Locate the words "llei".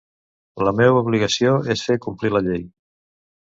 2.51-2.67